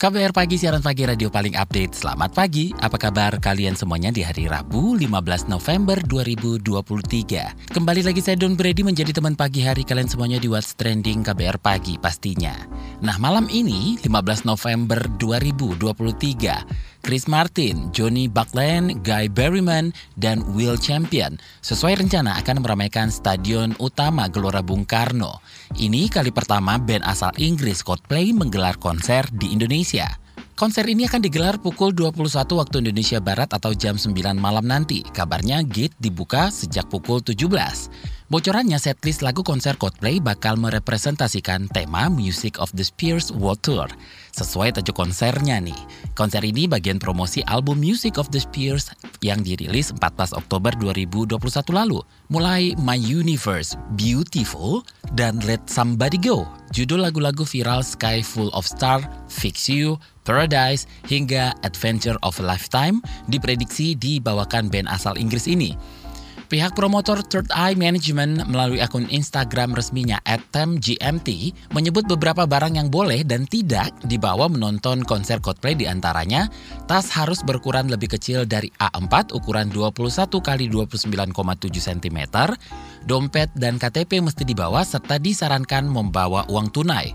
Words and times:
KBR 0.00 0.32
Pagi, 0.32 0.56
siaran 0.56 0.80
pagi 0.80 1.04
radio 1.04 1.28
paling 1.28 1.60
update. 1.60 1.92
Selamat 1.92 2.32
pagi, 2.32 2.72
apa 2.80 2.96
kabar 2.96 3.36
kalian 3.36 3.76
semuanya 3.76 4.08
di 4.08 4.24
hari 4.24 4.48
Rabu 4.48 4.96
15 4.96 5.52
November 5.52 6.00
2023. 6.08 7.68
Kembali 7.68 8.00
lagi 8.00 8.24
saya 8.24 8.40
Don 8.40 8.56
Brady 8.56 8.80
menjadi 8.80 9.12
teman 9.12 9.36
pagi 9.36 9.60
hari 9.60 9.84
kalian 9.84 10.08
semuanya 10.08 10.40
di 10.40 10.48
What's 10.48 10.72
Trending 10.72 11.20
KBR 11.20 11.60
Pagi 11.60 12.00
pastinya. 12.00 12.56
Nah 13.04 13.20
malam 13.20 13.44
ini 13.52 14.00
15 14.00 14.48
November 14.48 15.04
2023 15.20 16.90
Chris 17.00 17.24
Martin, 17.24 17.88
Johnny 17.96 18.28
Buckland, 18.28 19.00
Guy 19.00 19.32
Berryman, 19.32 19.92
dan 20.20 20.44
Will 20.52 20.76
Champion 20.76 21.40
sesuai 21.64 21.96
rencana 21.96 22.36
akan 22.44 22.60
meramaikan 22.60 23.08
stadion 23.08 23.72
utama 23.80 24.28
Gelora 24.28 24.60
Bung 24.60 24.84
Karno. 24.84 25.40
Ini 25.80 26.12
kali 26.12 26.28
pertama 26.28 26.76
band 26.76 27.02
asal 27.08 27.32
Inggris 27.40 27.80
Coldplay 27.80 28.36
menggelar 28.36 28.76
konser 28.76 29.24
di 29.32 29.48
Indonesia. 29.50 29.89
Konser 30.60 30.84
ini 30.92 31.08
akan 31.08 31.24
digelar 31.24 31.56
pukul 31.56 31.96
21 31.96 32.36
waktu 32.60 32.84
Indonesia 32.84 33.16
Barat 33.16 33.48
atau 33.48 33.72
jam 33.72 33.96
9 33.96 34.12
malam 34.36 34.68
nanti. 34.68 35.00
Kabarnya 35.00 35.64
gate 35.64 35.96
dibuka 35.96 36.52
sejak 36.52 36.84
pukul 36.92 37.24
17. 37.24 37.48
Bocorannya 38.30 38.78
setlist 38.78 39.26
lagu 39.26 39.40
konser 39.42 39.74
Coldplay 39.80 40.22
bakal 40.22 40.54
merepresentasikan 40.54 41.66
tema 41.72 42.06
Music 42.06 42.60
of 42.60 42.70
the 42.76 42.84
Spears 42.84 43.32
World 43.32 43.58
Tour. 43.64 43.88
Sesuai 44.36 44.76
tajuk 44.76 45.00
konsernya 45.00 45.58
nih. 45.58 45.74
Konser 46.14 46.44
ini 46.44 46.68
bagian 46.68 47.00
promosi 47.00 47.40
album 47.48 47.80
Music 47.80 48.20
of 48.20 48.30
the 48.30 48.38
Spears 48.38 48.92
yang 49.24 49.42
dirilis 49.42 49.90
14 49.96 50.36
Oktober 50.36 50.70
2021 50.76 51.40
lalu. 51.72 52.04
Mulai 52.30 52.78
My 52.78 53.00
Universe, 53.00 53.74
Beautiful, 53.96 54.86
dan 55.14 55.42
Let 55.42 55.66
Somebody 55.66 56.18
Go. 56.18 56.46
Judul 56.70 57.02
lagu-lagu 57.02 57.42
viral 57.42 57.82
Sky 57.82 58.22
Full 58.22 58.54
of 58.54 58.62
Star, 58.62 59.02
Fix 59.26 59.66
You, 59.66 59.98
Paradise, 60.22 60.86
hingga 61.10 61.50
Adventure 61.66 62.14
of 62.22 62.38
a 62.38 62.44
Lifetime 62.46 63.02
diprediksi 63.26 63.98
dibawakan 63.98 64.70
band 64.70 64.86
asal 64.86 65.18
Inggris 65.18 65.50
ini. 65.50 65.74
Pihak 66.50 66.74
promotor 66.74 67.22
Third 67.22 67.46
Eye 67.54 67.78
Management 67.78 68.50
melalui 68.50 68.82
akun 68.82 69.06
Instagram 69.06 69.70
resminya 69.70 70.18
@temgmt 70.50 71.30
menyebut 71.70 72.10
beberapa 72.10 72.42
barang 72.42 72.74
yang 72.74 72.90
boleh 72.90 73.22
dan 73.22 73.46
tidak 73.46 73.94
dibawa 74.02 74.50
menonton 74.50 75.06
konser 75.06 75.38
Coldplay 75.38 75.78
di 75.78 75.86
antaranya 75.86 76.50
tas 76.90 77.06
harus 77.14 77.46
berukuran 77.46 77.86
lebih 77.86 78.18
kecil 78.18 78.50
dari 78.50 78.66
A4 78.82 79.30
ukuran 79.30 79.70
21 79.70 80.42
x 80.42 80.58
29,7 81.30 81.70
cm, 81.70 82.18
dompet 83.06 83.54
dan 83.54 83.78
KTP 83.78 84.18
mesti 84.18 84.42
dibawa 84.42 84.82
serta 84.82 85.22
disarankan 85.22 85.86
membawa 85.86 86.50
uang 86.50 86.74
tunai. 86.74 87.14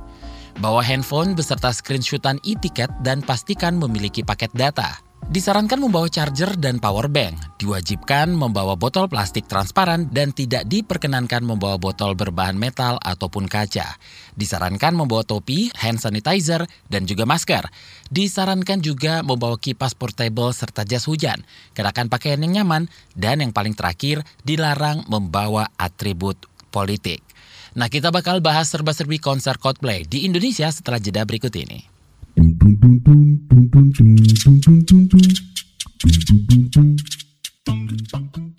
Bawa 0.64 0.80
handphone 0.80 1.36
beserta 1.36 1.76
screenshotan 1.76 2.40
e-tiket 2.48 2.88
dan 3.04 3.20
pastikan 3.20 3.76
memiliki 3.76 4.24
paket 4.24 4.56
data. 4.56 5.05
Disarankan 5.26 5.82
membawa 5.82 6.06
charger 6.06 6.54
dan 6.54 6.78
power 6.78 7.10
bank. 7.10 7.58
Diwajibkan 7.58 8.30
membawa 8.30 8.78
botol 8.78 9.10
plastik 9.10 9.50
transparan 9.50 10.06
dan 10.14 10.30
tidak 10.30 10.70
diperkenankan 10.70 11.42
membawa 11.42 11.82
botol 11.82 12.14
berbahan 12.14 12.54
metal 12.54 13.02
ataupun 13.02 13.50
kaca. 13.50 13.98
Disarankan 14.38 14.94
membawa 14.94 15.26
topi, 15.26 15.74
hand 15.82 15.98
sanitizer, 15.98 16.70
dan 16.94 17.10
juga 17.10 17.26
masker. 17.26 17.66
Disarankan 18.14 18.86
juga 18.86 19.26
membawa 19.26 19.58
kipas 19.58 19.98
portable 19.98 20.54
serta 20.54 20.86
jas 20.86 21.10
hujan. 21.10 21.42
Kenakan 21.74 22.06
pakaian 22.06 22.38
yang 22.46 22.62
nyaman 22.62 22.86
dan 23.18 23.42
yang 23.42 23.50
paling 23.50 23.74
terakhir 23.74 24.22
dilarang 24.46 25.10
membawa 25.10 25.74
atribut 25.82 26.38
politik. 26.70 27.26
Nah, 27.74 27.90
kita 27.90 28.14
bakal 28.14 28.46
bahas 28.46 28.70
serba-serbi 28.70 29.18
konser 29.18 29.58
Coldplay 29.58 30.06
di 30.06 30.30
Indonesia 30.30 30.70
setelah 30.70 31.02
jeda 31.02 31.26
berikut 31.26 31.52
ini. 31.58 31.95
Dum 32.36 32.58
dum 32.60 32.76
dum 32.80 33.26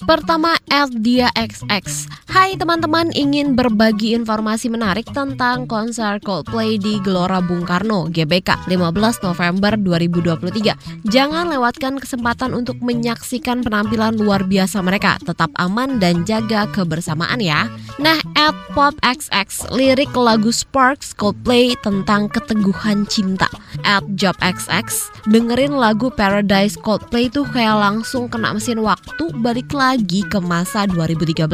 Pertama, 0.05 0.61
at 0.69 0.93
dia 1.01 1.33
XX. 1.33 2.13
Hai 2.29 2.53
teman-teman, 2.53 3.09
ingin 3.17 3.57
berbagi 3.57 4.13
informasi 4.13 4.69
menarik 4.69 5.09
tentang 5.09 5.65
konser 5.65 6.21
Coldplay 6.21 6.77
di 6.77 7.01
Gelora 7.01 7.41
Bung 7.41 7.65
Karno, 7.65 8.13
GBK, 8.13 8.69
15 8.69 9.25
November 9.25 9.73
2023. 9.81 11.09
Jangan 11.09 11.49
lewatkan 11.49 11.97
kesempatan 11.97 12.53
untuk 12.53 12.77
menyaksikan 12.85 13.65
penampilan 13.65 14.21
luar 14.21 14.45
biasa 14.45 14.85
mereka. 14.85 15.17
Tetap 15.25 15.49
aman 15.57 15.97
dan 15.97 16.29
jaga 16.29 16.69
kebersamaan 16.77 17.41
ya. 17.41 17.65
Nah, 17.97 18.21
at 18.37 18.53
PopXX, 18.77 19.73
lirik 19.73 20.13
lagu 20.13 20.53
Sparks 20.53 21.17
Coldplay 21.17 21.73
tentang 21.81 22.29
keteguhan 22.29 23.09
cinta. 23.09 23.49
At 23.81 24.05
JobXX, 24.13 25.09
dengerin 25.33 25.73
lagu 25.73 26.13
Paradise 26.13 26.77
Coldplay 26.77 27.33
tuh 27.33 27.49
kayak 27.49 27.81
langsung 27.81 28.29
kena 28.29 28.53
mesin 28.53 28.85
waktu 28.85 29.33
balik 29.41 29.73
lagi 29.73 29.86
ke 30.27 30.39
masa 30.43 30.91
2013 30.91 31.47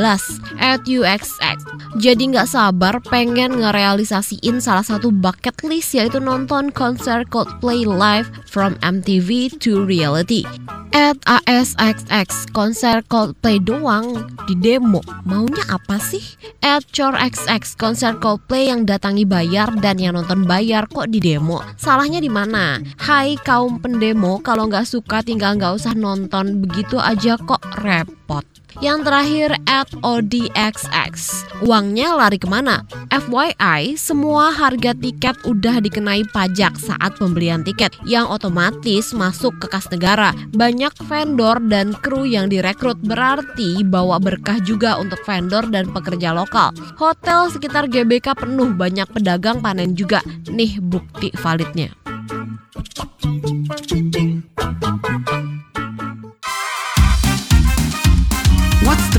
at 0.56 0.80
UXX. 0.88 1.58
Jadi 2.00 2.32
nggak 2.32 2.48
sabar 2.48 2.96
pengen 3.04 3.60
ngerealisasiin 3.60 4.64
salah 4.64 4.86
satu 4.86 5.12
bucket 5.12 5.60
list 5.68 5.92
yaitu 5.92 6.16
nonton 6.16 6.72
konser 6.72 7.28
Coldplay 7.28 7.84
live 7.84 8.32
from 8.48 8.80
MTV 8.80 9.52
to 9.60 9.84
reality. 9.84 10.48
At 10.92 11.16
ASXX, 11.24 12.52
konser 12.52 13.00
Coldplay 13.08 13.56
doang 13.56 14.28
di 14.44 14.52
demo. 14.60 15.00
Maunya 15.24 15.64
apa 15.72 15.96
sih? 15.96 16.20
At 16.60 16.84
CorXX, 16.92 17.80
konser 17.80 18.20
Coldplay 18.20 18.68
yang 18.68 18.84
datangi 18.84 19.24
bayar 19.24 19.72
dan 19.80 19.96
yang 19.96 20.20
nonton 20.20 20.44
bayar 20.44 20.84
kok 20.92 21.08
di 21.08 21.16
demo. 21.16 21.64
Salahnya 21.80 22.20
di 22.20 22.28
mana? 22.28 22.76
Hai 23.00 23.40
kaum 23.40 23.80
pendemo, 23.80 24.44
kalau 24.44 24.68
nggak 24.68 24.84
suka 24.84 25.24
tinggal 25.24 25.56
nggak 25.56 25.80
usah 25.80 25.96
nonton 25.96 26.60
begitu 26.60 27.00
aja 27.00 27.40
kok 27.40 27.64
repot. 27.80 28.51
Yang 28.80 28.98
terakhir 29.04 29.50
at 29.68 29.88
ODXX 30.00 31.14
Uangnya 31.60 32.16
lari 32.16 32.40
ke 32.40 32.48
mana? 32.48 32.86
FYI, 33.12 33.98
semua 34.00 34.48
harga 34.54 34.96
tiket 34.96 35.36
udah 35.44 35.84
dikenai 35.84 36.24
pajak 36.32 36.80
saat 36.80 37.12
pembelian 37.20 37.60
tiket 37.60 37.92
Yang 38.08 38.40
otomatis 38.40 39.12
masuk 39.12 39.58
ke 39.60 39.66
kas 39.68 39.90
negara. 39.92 40.32
Banyak 40.56 40.96
vendor 41.04 41.60
dan 41.68 41.92
kru 42.00 42.24
yang 42.24 42.48
direkrut 42.48 42.96
Berarti 43.04 43.84
bawa 43.84 44.16
berkah 44.16 44.56
juga 44.64 44.96
untuk 44.96 45.20
vendor 45.28 45.68
dan 45.68 45.92
pekerja 45.92 46.32
lokal. 46.32 46.72
Hotel 46.96 47.52
sekitar 47.52 47.90
GBK 47.92 48.32
penuh 48.38 48.72
banyak 48.72 49.10
pedagang 49.12 49.60
panen 49.60 49.92
juga. 49.92 50.24
Nih 50.48 50.80
bukti 50.80 51.34
validnya 51.36 51.92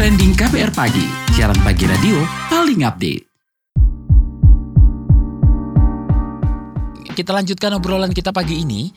Trending 0.04 0.36
KPR 0.36 0.68
Pagi, 0.76 1.08
siaran 1.32 1.56
pagi 1.64 1.88
radio 1.88 2.20
paling 2.52 2.84
update. 2.84 3.24
Kita 7.16 7.32
lanjutkan 7.32 7.80
obrolan 7.80 8.12
kita 8.12 8.36
pagi 8.36 8.68
ini. 8.68 8.92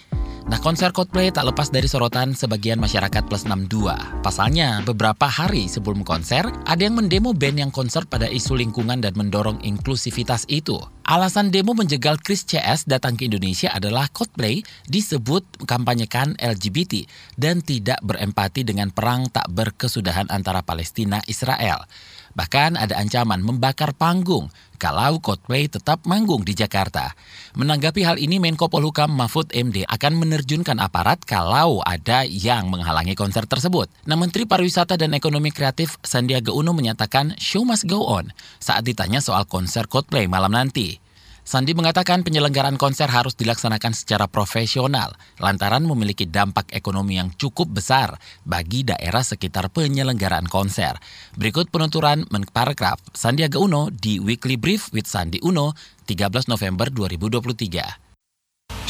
Nah, 0.47 0.63
konser 0.63 0.95
Coldplay 0.95 1.35
tak 1.35 1.51
lepas 1.51 1.75
dari 1.75 1.91
sorotan 1.91 2.31
sebagian 2.31 2.79
masyarakat 2.79 3.27
plus 3.27 3.43
62. 3.51 4.23
Pasalnya, 4.23 4.79
beberapa 4.87 5.27
hari 5.27 5.67
sebelum 5.67 6.07
konser, 6.07 6.47
ada 6.63 6.79
yang 6.87 6.95
mendemo 6.95 7.35
band 7.35 7.67
yang 7.67 7.73
konser 7.75 8.07
pada 8.07 8.31
isu 8.31 8.55
lingkungan 8.55 9.03
dan 9.03 9.19
mendorong 9.19 9.59
inklusivitas 9.67 10.47
itu. 10.47 10.79
Alasan 11.03 11.51
demo 11.51 11.75
menjegal 11.75 12.23
Chris 12.23 12.47
CS 12.47 12.87
datang 12.87 13.19
ke 13.19 13.27
Indonesia 13.27 13.75
adalah 13.75 14.07
Coldplay 14.07 14.63
disebut 14.87 15.67
kampanyekan 15.67 16.39
LGBT 16.39 17.11
dan 17.35 17.59
tidak 17.59 17.99
berempati 18.07 18.63
dengan 18.63 18.95
perang 18.95 19.27
tak 19.27 19.51
berkesudahan 19.51 20.31
antara 20.31 20.63
Palestina 20.63 21.19
Israel. 21.27 21.91
Bahkan 22.37 22.77
ada 22.77 23.01
ancaman 23.01 23.41
membakar 23.41 23.97
panggung 23.97 24.53
kalau 24.77 25.17
Coldplay 25.25 25.73
tetap 25.73 26.05
manggung 26.05 26.45
di 26.45 26.53
Jakarta. 26.53 27.17
Menanggapi 27.57 28.05
hal 28.05 28.21
ini 28.21 28.37
Menko 28.37 28.69
Polhukam 28.69 29.09
Mahfud 29.09 29.49
MD 29.57 29.89
akan 29.89 30.21
menerjunkan 30.21 30.77
aparat 30.77 31.25
kalau 31.25 31.81
ada 31.81 32.29
yang 32.29 32.69
menghalangi 32.69 33.17
konser 33.17 33.49
tersebut. 33.49 33.89
Nah, 34.05 34.21
Menteri 34.21 34.45
Pariwisata 34.45 35.01
dan 35.01 35.17
Ekonomi 35.17 35.49
Kreatif 35.49 35.97
Sandiaga 36.05 36.53
Uno 36.53 36.77
menyatakan 36.77 37.41
show 37.41 37.65
must 37.65 37.89
go 37.89 38.05
on 38.05 38.29
saat 38.61 38.85
ditanya 38.85 39.25
soal 39.25 39.49
konser 39.49 39.89
Coldplay 39.89 40.29
malam 40.29 40.53
nanti. 40.53 41.06
Sandi 41.47 41.79
mengatakan 41.79 42.27
penyelenggaraan 42.27 42.75
konser 42.75 43.07
harus 43.07 43.39
dilaksanakan 43.39 43.95
secara 43.95 44.27
profesional 44.27 45.15
lantaran 45.39 45.87
memiliki 45.87 46.27
dampak 46.27 46.75
ekonomi 46.75 47.23
yang 47.23 47.31
cukup 47.39 47.71
besar 47.71 48.19
bagi 48.43 48.83
daerah 48.83 49.23
sekitar 49.23 49.71
penyelenggaraan 49.71 50.51
konser. 50.51 50.99
Berikut 51.39 51.71
penuturan 51.71 52.27
Menparekraf 52.35 52.99
Sandiaga 53.15 53.63
Uno 53.63 53.95
di 53.95 54.19
Weekly 54.19 54.59
Brief 54.59 54.91
with 54.91 55.07
Sandi 55.07 55.39
Uno 55.47 55.71
13 56.11 56.51
November 56.51 56.91
2023. 56.91 58.07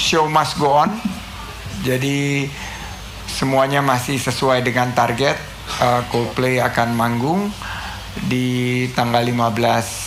show 0.00 0.24
must 0.24 0.56
go 0.56 0.80
on. 0.80 0.96
Jadi 1.84 2.48
semuanya 3.28 3.84
masih 3.84 4.16
sesuai 4.16 4.64
dengan 4.64 4.96
target. 4.96 5.36
Uh, 5.76 6.00
Coldplay 6.08 6.62
akan 6.62 6.94
manggung 6.94 7.52
di 8.30 8.86
tanggal 8.94 9.20
15 9.20 10.05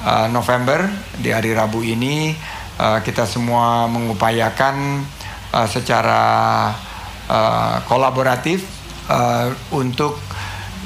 uh, 0.00 0.26
November 0.30 0.86
di 1.18 1.30
hari 1.30 1.54
Rabu 1.54 1.84
ini. 1.86 2.34
Uh, 2.74 2.98
kita 3.06 3.22
semua 3.22 3.86
mengupayakan 3.86 5.06
uh, 5.54 5.68
secara 5.70 6.22
uh, 7.30 7.76
kolaboratif 7.86 8.66
uh, 9.06 9.54
untuk 9.70 10.18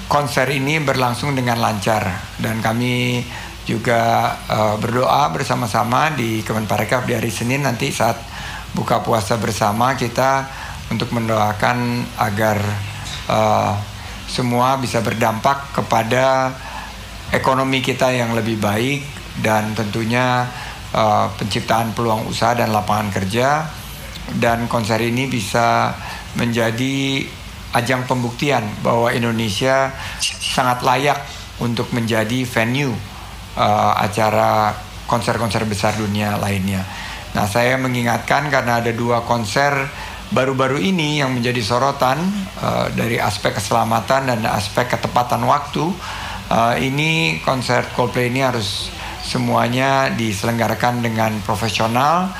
konser 0.08 0.48
ini 0.52 0.80
berlangsung 0.80 1.36
dengan 1.36 1.60
lancar 1.60 2.08
dan 2.40 2.60
kami 2.64 3.24
juga 3.68 4.32
uh, 4.48 4.76
berdoa 4.80 5.28
bersama-sama 5.28 6.16
di 6.16 6.40
Kemenparekraf 6.40 7.04
di 7.04 7.12
hari 7.12 7.28
Senin 7.28 7.68
nanti 7.68 7.92
saat 7.92 8.16
buka 8.72 9.04
puasa 9.04 9.36
bersama 9.36 9.92
kita 9.96 10.48
untuk 10.88 11.12
mendoakan 11.12 12.04
agar 12.16 12.56
uh, 13.28 13.76
semua 14.28 14.80
bisa 14.80 15.04
berdampak 15.04 15.72
kepada 15.76 16.52
ekonomi 17.32 17.84
kita 17.84 18.12
yang 18.12 18.32
lebih 18.32 18.56
baik 18.60 19.04
dan 19.44 19.72
tentunya 19.76 20.48
uh, 20.92 21.28
penciptaan 21.36 21.92
peluang 21.92 22.26
usaha 22.26 22.56
dan 22.56 22.72
lapangan 22.72 23.12
kerja 23.12 23.68
dan 24.36 24.68
konser 24.68 25.00
ini 25.00 25.28
bisa 25.28 25.96
menjadi 26.36 27.24
ajang 27.72 28.08
pembuktian 28.08 28.64
bahwa 28.80 29.12
Indonesia 29.12 29.92
sangat 30.20 30.80
layak 30.84 31.20
untuk 31.60 31.90
menjadi 31.92 32.44
venue 32.48 32.92
uh, 33.56 33.92
acara 33.98 34.72
konser-konser 35.08 35.64
besar 35.64 35.96
dunia 35.96 36.36
lainnya. 36.36 36.84
Nah, 37.32 37.44
saya 37.44 37.76
mengingatkan 37.76 38.48
karena 38.48 38.80
ada 38.80 38.92
dua 38.92 39.24
konser 39.24 39.72
baru-baru 40.28 40.80
ini 40.80 41.24
yang 41.24 41.32
menjadi 41.32 41.60
sorotan 41.64 42.20
uh, 42.60 42.92
dari 42.92 43.16
aspek 43.16 43.56
keselamatan 43.56 44.28
dan 44.28 44.40
aspek 44.48 44.88
ketepatan 44.92 45.44
waktu. 45.44 45.88
Uh, 46.48 46.80
ini 46.80 47.44
konser 47.44 47.84
Coldplay 47.92 48.32
ini 48.32 48.40
harus 48.40 48.88
semuanya 49.20 50.08
diselenggarakan 50.16 51.04
dengan 51.04 51.36
profesional 51.44 52.32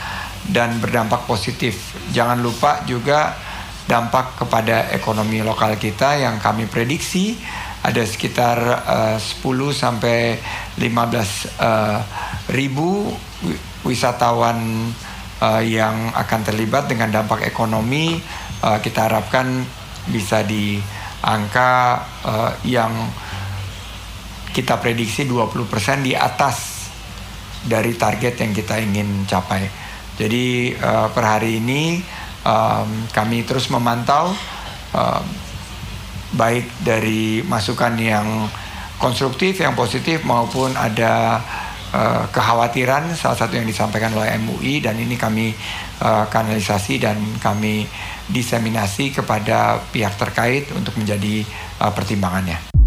dan 0.49 0.81
berdampak 0.81 1.29
positif. 1.29 1.93
Jangan 2.17 2.41
lupa 2.41 2.89
juga 2.89 3.37
dampak 3.85 4.41
kepada 4.45 4.93
ekonomi 4.97 5.45
lokal 5.45 5.77
kita 5.77 6.21
yang 6.21 6.41
kami 6.41 6.69
prediksi 6.69 7.37
ada 7.85 8.05
sekitar 8.05 8.59
uh, 8.85 9.17
10 9.17 9.45
sampai 9.73 10.37
15 10.77 10.89
uh, 11.61 12.01
ribu 12.53 13.13
wisatawan 13.85 14.93
uh, 15.41 15.63
yang 15.65 16.13
akan 16.13 16.41
terlibat 16.45 16.89
dengan 16.91 17.09
dampak 17.09 17.49
ekonomi 17.49 18.21
uh, 18.61 18.81
kita 18.81 19.09
harapkan 19.09 19.65
bisa 20.09 20.45
di 20.45 20.77
angka 21.25 22.03
uh, 22.25 22.53
yang 22.65 22.93
kita 24.53 24.81
prediksi 24.81 25.29
20% 25.29 26.05
di 26.05 26.13
atas 26.17 26.89
dari 27.65 27.95
target 27.95 28.41
yang 28.41 28.53
kita 28.55 28.79
ingin 28.81 29.27
capai. 29.29 29.67
Jadi 30.19 30.75
uh, 30.75 31.09
per 31.15 31.25
hari 31.25 31.63
ini 31.63 32.03
um, 32.43 33.07
kami 33.15 33.47
terus 33.47 33.71
memantau 33.71 34.35
um, 34.95 35.25
baik 36.35 36.69
dari 36.83 37.41
masukan 37.47 37.95
yang 37.97 38.27
konstruktif, 38.99 39.63
yang 39.63 39.79
positif 39.79 40.27
maupun 40.27 40.75
ada 40.75 41.39
uh, 41.95 42.25
kekhawatiran 42.29 43.15
salah 43.15 43.39
satu 43.39 43.57
yang 43.57 43.67
disampaikan 43.69 44.13
oleh 44.13 44.35
MUI 44.43 44.83
dan 44.83 44.99
ini 44.99 45.15
kami 45.15 45.55
uh, 46.03 46.27
kanalisasi 46.29 46.99
dan 46.99 47.17
kami 47.39 47.87
diseminasi 48.29 49.15
kepada 49.15 49.81
pihak 49.89 50.19
terkait 50.19 50.69
untuk 50.75 50.99
menjadi 50.99 51.47
uh, 51.81 51.95
pertimbangannya. 51.95 52.78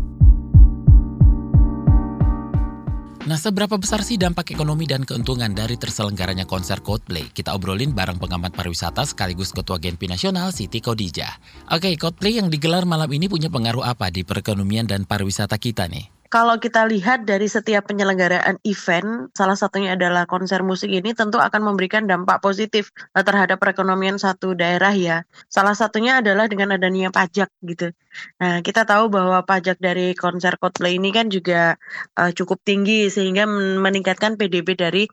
Nah, 3.32 3.40
seberapa 3.40 3.80
besar 3.80 4.04
sih 4.04 4.20
dampak 4.20 4.52
ekonomi 4.52 4.84
dan 4.84 5.08
keuntungan 5.08 5.56
dari 5.56 5.80
terselenggaranya 5.80 6.44
konser 6.44 6.84
Coldplay? 6.84 7.32
Kita 7.32 7.56
obrolin 7.56 7.96
bareng 7.96 8.20
pengamat 8.20 8.52
pariwisata 8.52 9.08
sekaligus 9.08 9.56
Ketua 9.56 9.80
Genpi 9.80 10.04
Nasional 10.12 10.52
Siti 10.52 10.84
Kodija. 10.84 11.40
Oke, 11.72 11.96
Coldplay 11.96 12.44
yang 12.44 12.52
digelar 12.52 12.84
malam 12.84 13.08
ini 13.08 13.32
punya 13.32 13.48
pengaruh 13.48 13.88
apa 13.88 14.12
di 14.12 14.28
perekonomian 14.28 14.84
dan 14.84 15.08
pariwisata 15.08 15.56
kita 15.56 15.88
nih? 15.88 16.21
Kalau 16.32 16.56
kita 16.64 16.88
lihat 16.88 17.28
dari 17.28 17.52
setiap 17.52 17.92
penyelenggaraan 17.92 18.56
event, 18.64 19.28
salah 19.36 19.60
satunya 19.60 20.00
adalah 20.00 20.24
konser 20.24 20.64
musik 20.64 20.88
ini 20.88 21.12
tentu 21.12 21.44
akan 21.44 21.60
memberikan 21.68 22.08
dampak 22.08 22.40
positif 22.40 22.96
eh, 23.12 23.20
terhadap 23.20 23.60
perekonomian 23.60 24.16
satu 24.16 24.56
daerah 24.56 24.96
ya. 24.96 25.28
Salah 25.52 25.76
satunya 25.76 26.24
adalah 26.24 26.48
dengan 26.48 26.80
adanya 26.80 27.12
pajak 27.12 27.52
gitu. 27.68 27.92
Nah, 28.40 28.64
kita 28.64 28.88
tahu 28.88 29.12
bahwa 29.12 29.44
pajak 29.44 29.80
dari 29.84 30.16
konser 30.16 30.56
Coldplay 30.56 31.00
ini 31.00 31.12
kan 31.16 31.28
juga 31.32 31.76
uh, 32.20 32.32
cukup 32.32 32.60
tinggi 32.64 33.08
sehingga 33.08 33.48
meningkatkan 33.80 34.36
PDB 34.36 34.76
dari 34.76 35.04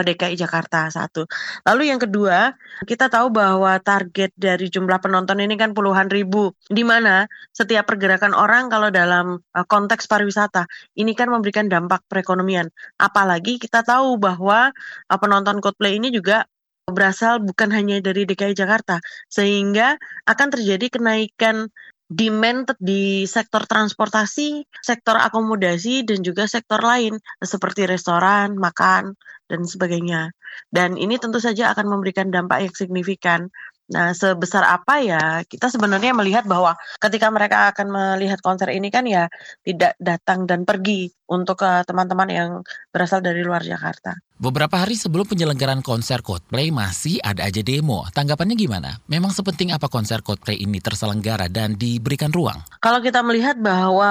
DKI 0.00 0.40
Jakarta 0.40 0.88
satu. 0.88 1.28
Lalu 1.68 1.92
yang 1.92 2.00
kedua, 2.00 2.56
kita 2.88 3.12
tahu 3.12 3.28
bahwa 3.28 3.76
target 3.84 4.32
dari 4.32 4.72
jumlah 4.72 4.96
penonton 5.04 5.44
ini 5.44 5.60
kan 5.60 5.76
puluhan 5.76 6.08
ribu, 6.08 6.56
di 6.72 6.80
mana 6.80 7.28
setiap 7.52 7.84
pergerakan 7.84 8.32
orang 8.32 8.72
kalau 8.72 8.88
dalam 8.88 9.36
uh, 9.52 9.66
konteks 9.68 10.08
pariwisata 10.08 10.64
ini 10.96 11.12
kan 11.12 11.28
memberikan 11.28 11.68
dampak 11.68 12.00
perekonomian. 12.08 12.72
Apalagi 12.96 13.60
kita 13.60 13.84
tahu 13.84 14.16
bahwa 14.16 14.72
uh, 15.12 15.18
penonton 15.20 15.60
Coldplay 15.60 16.00
ini 16.00 16.08
juga 16.08 16.48
berasal 16.88 17.44
bukan 17.44 17.70
hanya 17.70 18.00
dari 18.00 18.24
DKI 18.24 18.56
Jakarta, 18.56 18.98
sehingga 19.28 20.00
akan 20.24 20.48
terjadi 20.50 20.98
kenaikan 20.98 21.68
demand 22.12 22.76
di 22.76 23.24
sektor 23.24 23.64
transportasi, 23.64 24.68
sektor 24.84 25.16
akomodasi, 25.16 26.04
dan 26.04 26.20
juga 26.20 26.44
sektor 26.44 26.84
lain 26.84 27.16
seperti 27.40 27.88
restoran, 27.88 28.60
makan, 28.60 29.16
dan 29.48 29.60
sebagainya. 29.64 30.36
Dan 30.68 31.00
ini 31.00 31.16
tentu 31.16 31.40
saja 31.40 31.72
akan 31.72 31.88
memberikan 31.88 32.28
dampak 32.28 32.68
yang 32.68 32.74
signifikan. 32.76 33.48
Nah, 33.92 34.16
sebesar 34.16 34.64
apa 34.64 35.04
ya? 35.04 35.44
Kita 35.44 35.68
sebenarnya 35.68 36.16
melihat 36.16 36.48
bahwa 36.48 36.76
ketika 36.96 37.28
mereka 37.28 37.72
akan 37.72 37.88
melihat 37.92 38.40
konser 38.40 38.72
ini 38.72 38.88
kan 38.88 39.04
ya 39.04 39.28
tidak 39.64 39.96
datang 40.00 40.48
dan 40.48 40.64
pergi 40.64 41.12
untuk 41.28 41.60
teman-teman 41.60 42.28
yang 42.32 42.50
berasal 42.88 43.20
dari 43.20 43.44
luar 43.44 43.60
Jakarta. 43.60 44.16
Beberapa 44.42 44.74
hari 44.74 44.98
sebelum 44.98 45.22
penyelenggaraan 45.22 45.86
konser 45.86 46.18
Coldplay 46.18 46.74
masih 46.74 47.22
ada 47.22 47.46
aja 47.46 47.62
demo. 47.62 48.02
Tanggapannya 48.10 48.58
gimana? 48.58 48.98
Memang 49.06 49.30
sepenting 49.30 49.70
apa 49.70 49.86
konser 49.86 50.18
Coldplay 50.18 50.58
ini 50.58 50.82
terselenggara 50.82 51.46
dan 51.46 51.78
diberikan 51.78 52.34
ruang? 52.34 52.58
Kalau 52.82 52.98
kita 52.98 53.22
melihat 53.22 53.54
bahwa 53.62 54.10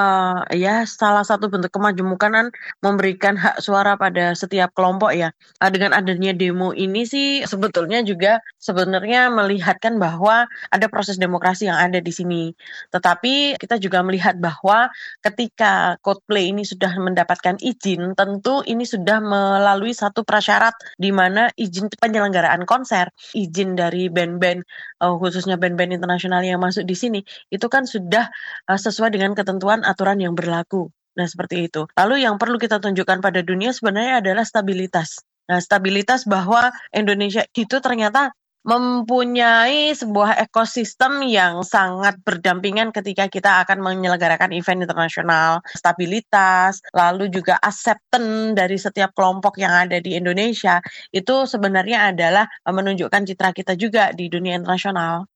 ya 0.56 0.88
salah 0.88 1.28
satu 1.28 1.52
bentuk 1.52 1.76
kemajemukan 1.76 2.48
memberikan 2.80 3.36
hak 3.36 3.60
suara 3.60 4.00
pada 4.00 4.32
setiap 4.32 4.72
kelompok 4.72 5.12
ya. 5.12 5.36
Nah, 5.60 5.68
dengan 5.68 5.92
adanya 5.92 6.32
demo 6.32 6.72
ini 6.72 7.04
sih 7.04 7.44
sebetulnya 7.44 8.00
juga 8.00 8.40
sebenarnya 8.56 9.28
melihatkan 9.36 10.00
bahwa 10.00 10.48
ada 10.72 10.88
proses 10.88 11.20
demokrasi 11.20 11.68
yang 11.68 11.76
ada 11.76 12.00
di 12.00 12.16
sini. 12.16 12.56
Tetapi 12.88 13.60
kita 13.60 13.76
juga 13.84 14.00
melihat 14.00 14.40
bahwa 14.40 14.88
ketika 15.20 16.00
Coldplay 16.00 16.56
ini 16.56 16.64
sudah 16.64 16.96
mendapatkan 16.96 17.60
izin, 17.60 18.16
tentu 18.16 18.64
ini 18.64 18.88
sudah 18.88 19.20
melalui 19.20 19.92
satu 19.92 20.21
satu 20.22 20.30
prasyarat 20.30 20.78
di 21.02 21.10
mana 21.10 21.50
izin 21.58 21.90
penyelenggaraan 21.90 22.70
konser, 22.70 23.10
izin 23.34 23.74
dari 23.74 24.06
band-band 24.14 24.62
uh, 25.02 25.18
khususnya 25.18 25.58
band-band 25.58 25.98
internasional 25.98 26.46
yang 26.46 26.62
masuk 26.62 26.86
di 26.86 26.94
sini 26.94 27.20
itu 27.50 27.66
kan 27.66 27.90
sudah 27.90 28.30
uh, 28.70 28.78
sesuai 28.78 29.10
dengan 29.18 29.34
ketentuan 29.34 29.82
aturan 29.82 30.22
yang 30.22 30.38
berlaku. 30.38 30.94
Nah, 31.18 31.26
seperti 31.26 31.68
itu. 31.68 31.90
Lalu 31.98 32.24
yang 32.24 32.38
perlu 32.38 32.62
kita 32.62 32.78
tunjukkan 32.78 33.20
pada 33.20 33.42
dunia 33.42 33.74
sebenarnya 33.74 34.22
adalah 34.22 34.46
stabilitas. 34.46 35.26
Nah, 35.50 35.58
stabilitas 35.58 36.30
bahwa 36.30 36.70
Indonesia 36.94 37.42
itu 37.58 37.82
ternyata 37.82 38.32
mempunyai 38.62 39.90
sebuah 39.98 40.38
ekosistem 40.46 41.26
yang 41.26 41.66
sangat 41.66 42.22
berdampingan 42.22 42.94
ketika 42.94 43.26
kita 43.26 43.66
akan 43.66 43.82
menyelenggarakan 43.82 44.54
event 44.54 44.86
internasional, 44.86 45.66
stabilitas, 45.74 46.78
lalu 46.94 47.34
juga 47.34 47.58
acceptance 47.58 48.54
dari 48.54 48.78
setiap 48.78 49.18
kelompok 49.18 49.58
yang 49.58 49.74
ada 49.74 49.98
di 49.98 50.14
Indonesia 50.14 50.78
itu 51.10 51.50
sebenarnya 51.50 52.14
adalah 52.14 52.46
menunjukkan 52.68 53.26
citra 53.34 53.50
kita 53.56 53.74
juga 53.80 54.14
di 54.14 54.30
dunia 54.30 54.60
internasional. 54.60 55.31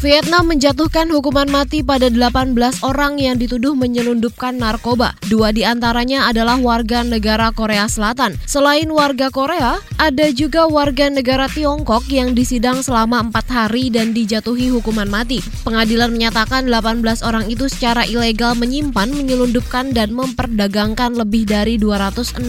Vietnam 0.00 0.48
menjatuhkan 0.48 1.12
hukuman 1.12 1.44
mati 1.52 1.84
pada 1.84 2.08
18 2.08 2.56
orang 2.80 3.20
yang 3.20 3.36
dituduh 3.36 3.76
menyelundupkan 3.76 4.56
narkoba. 4.56 5.12
Dua 5.28 5.52
di 5.52 5.60
antaranya 5.60 6.24
adalah 6.24 6.56
warga 6.56 7.04
negara 7.04 7.52
Korea 7.52 7.84
Selatan. 7.84 8.40
Selain 8.48 8.88
warga 8.88 9.28
Korea, 9.28 9.76
ada 10.00 10.32
juga 10.32 10.64
warga 10.72 11.12
negara 11.12 11.52
Tiongkok 11.52 12.08
yang 12.08 12.32
disidang 12.32 12.80
selama 12.80 13.28
empat 13.28 13.44
hari 13.52 13.92
dan 13.92 14.16
dijatuhi 14.16 14.72
hukuman 14.72 15.04
mati. 15.04 15.44
Pengadilan 15.68 16.08
menyatakan 16.16 16.64
18 16.64 17.20
orang 17.20 17.44
itu 17.52 17.68
secara 17.68 18.08
ilegal 18.08 18.56
menyimpan, 18.56 19.12
menyelundupkan, 19.12 19.92
dan 19.92 20.16
memperdagangkan 20.16 21.12
lebih 21.12 21.44
dari 21.44 21.76
216 21.76 22.40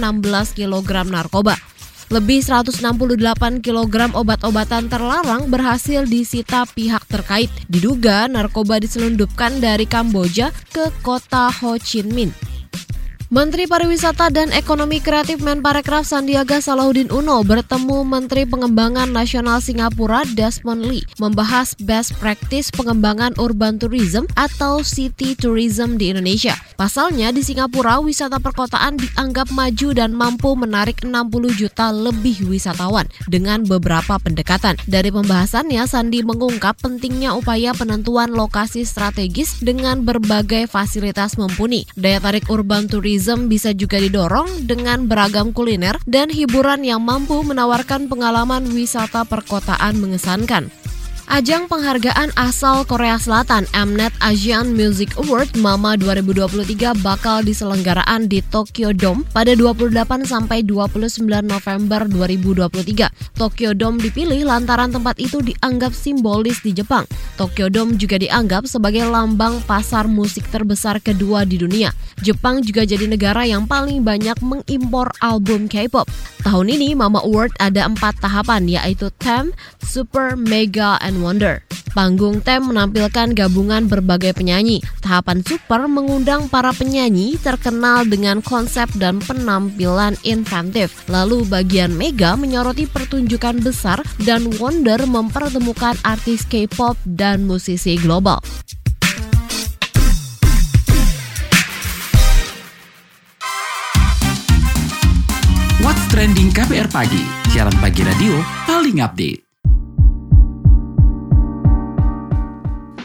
kg 0.55 0.89
narkoba. 1.03 1.70
Lebih 2.11 2.43
168 2.43 3.63
kg 3.63 4.11
obat-obatan 4.11 4.91
terlarang 4.91 5.47
berhasil 5.47 6.03
disita 6.03 6.67
pihak 6.67 7.07
terkait. 7.07 7.47
Diduga 7.71 8.27
narkoba 8.27 8.83
diselundupkan 8.83 9.63
dari 9.63 9.87
Kamboja 9.87 10.51
ke 10.75 10.91
kota 10.99 11.47
Ho 11.63 11.79
Chi 11.79 12.03
Minh. 12.03 12.50
Menteri 13.31 13.63
Pariwisata 13.63 14.27
dan 14.27 14.51
Ekonomi 14.51 14.99
Kreatif 14.99 15.39
Menparekraf 15.39 16.03
Sandiaga 16.03 16.59
Salahuddin 16.59 17.15
Uno 17.15 17.39
bertemu 17.47 18.03
Menteri 18.03 18.43
Pengembangan 18.43 19.07
Nasional 19.07 19.63
Singapura 19.63 20.27
Desmond 20.35 20.83
Lee 20.83 21.07
membahas 21.15 21.71
best 21.79 22.11
practice 22.19 22.67
pengembangan 22.75 23.31
urban 23.39 23.79
tourism 23.79 24.27
atau 24.35 24.83
city 24.83 25.31
tourism 25.39 25.95
di 25.95 26.11
Indonesia. 26.11 26.59
Pasalnya 26.75 27.31
di 27.31 27.39
Singapura 27.39 28.03
wisata 28.03 28.35
perkotaan 28.35 28.99
dianggap 28.99 29.47
maju 29.55 29.95
dan 29.95 30.11
mampu 30.11 30.51
menarik 30.59 30.99
60 30.99 31.15
juta 31.55 31.87
lebih 31.95 32.51
wisatawan 32.51 33.07
dengan 33.31 33.63
beberapa 33.63 34.19
pendekatan. 34.19 34.75
Dari 34.91 35.07
pembahasannya 35.07 35.87
Sandi 35.87 36.19
mengungkap 36.19 36.83
pentingnya 36.83 37.31
upaya 37.31 37.71
penentuan 37.71 38.35
lokasi 38.35 38.83
strategis 38.83 39.63
dengan 39.63 40.03
berbagai 40.03 40.67
fasilitas 40.67 41.39
mumpuni. 41.39 41.87
Daya 41.95 42.19
tarik 42.19 42.51
urban 42.51 42.91
tourism 42.91 43.20
tourism 43.21 43.53
bisa 43.53 43.69
juga 43.77 44.01
didorong 44.01 44.65
dengan 44.65 45.05
beragam 45.05 45.53
kuliner 45.53 45.93
dan 46.09 46.33
hiburan 46.33 46.81
yang 46.81 47.05
mampu 47.05 47.45
menawarkan 47.45 48.09
pengalaman 48.09 48.65
wisata 48.73 49.29
perkotaan 49.29 50.01
mengesankan. 50.01 50.73
Ajang 51.29 51.69
penghargaan 51.69 52.33
asal 52.33 52.81
Korea 52.87 53.19
Selatan 53.21 53.69
Mnet 53.73 54.09
Asian 54.21 54.73
Music 54.73 55.13
Award 55.21 55.53
MAMA 55.53 55.99
2023 56.01 56.97
bakal 57.05 57.45
diselenggaraan 57.45 58.25
di 58.25 58.41
Tokyo 58.49 58.89
Dome 58.89 59.21
pada 59.29 59.53
28 59.53 59.93
sampai 60.25 60.65
29 60.65 61.21
November 61.45 62.09
2023. 62.09 63.37
Tokyo 63.37 63.77
Dome 63.77 64.01
dipilih 64.01 64.47
lantaran 64.47 64.89
tempat 64.89 65.21
itu 65.21 65.43
dianggap 65.43 65.93
simbolis 65.93 66.63
di 66.65 66.73
Jepang. 66.73 67.05
Tokyo 67.37 67.67
Dome 67.69 67.97
juga 67.97 68.17
dianggap 68.17 68.65
sebagai 68.65 69.05
lambang 69.05 69.61
pasar 69.69 70.09
musik 70.09 70.47
terbesar 70.49 71.03
kedua 71.03 71.45
di 71.45 71.59
dunia. 71.59 71.93
Jepang 72.21 72.61
juga 72.61 72.85
jadi 72.85 73.09
negara 73.09 73.43
yang 73.43 73.65
paling 73.65 74.05
banyak 74.05 74.37
mengimpor 74.45 75.09
album 75.25 75.65
K-pop. 75.65 76.05
Tahun 76.41 76.67
ini 76.69 76.97
Mama 76.97 77.21
Award 77.21 77.53
ada 77.61 77.85
empat 77.85 78.17
tahapan 78.17 78.65
yaitu 78.65 79.09
Tem, 79.21 79.53
Super, 79.81 80.33
Mega, 80.37 81.01
and 81.01 81.10
Wonder. 81.19 81.59
Panggung 81.91 82.39
Tem 82.39 82.63
menampilkan 82.63 83.35
gabungan 83.35 83.83
berbagai 83.91 84.31
penyanyi. 84.31 84.79
Tahapan 85.03 85.43
Super 85.43 85.91
mengundang 85.91 86.47
para 86.47 86.71
penyanyi 86.71 87.35
terkenal 87.35 88.07
dengan 88.07 88.39
konsep 88.39 88.87
dan 88.95 89.19
penampilan 89.19 90.15
inventif. 90.23 91.03
Lalu 91.11 91.43
bagian 91.51 91.91
Mega 91.91 92.39
menyoroti 92.39 92.87
pertunjukan 92.87 93.59
besar 93.59 93.99
dan 94.23 94.47
Wonder 94.55 95.03
mempertemukan 95.03 95.99
artis 96.07 96.47
K-pop 96.47 96.95
dan 97.03 97.43
musisi 97.43 97.99
global. 97.99 98.39
What's 105.83 106.07
Trending 106.07 106.55
KPR 106.55 106.87
Pagi, 106.87 107.25
siaran 107.51 107.75
pagi 107.83 108.05
radio 108.05 108.39
paling 108.63 109.03
update. 109.03 109.50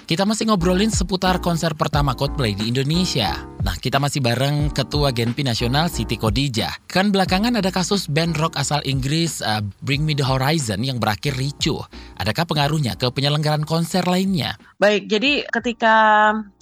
Kita 0.07 0.23
masih 0.23 0.47
ngobrolin 0.47 0.87
seputar 0.87 1.43
konser 1.43 1.75
pertama 1.75 2.15
Coldplay 2.15 2.55
di 2.55 2.71
Indonesia. 2.71 3.43
Nah, 3.67 3.75
kita 3.75 3.99
masih 3.99 4.23
bareng 4.23 4.71
Ketua 4.71 5.11
Genpi 5.11 5.43
Nasional 5.43 5.91
Siti 5.91 6.15
Kodijah. 6.15 6.71
Kan 6.87 7.11
belakangan 7.11 7.59
ada 7.59 7.75
kasus 7.75 8.07
band 8.07 8.39
rock 8.39 8.55
asal 8.55 8.79
Inggris 8.87 9.43
uh, 9.43 9.59
Bring 9.83 10.07
Me 10.07 10.15
The 10.15 10.23
Horizon 10.23 10.87
yang 10.87 11.03
berakhir 11.03 11.35
ricuh. 11.35 11.83
Adakah 12.23 12.47
pengaruhnya 12.47 12.95
ke 12.95 13.11
penyelenggaraan 13.11 13.67
konser 13.67 14.07
lainnya? 14.07 14.55
Baik, 14.79 15.11
jadi 15.11 15.43
ketika 15.51 15.95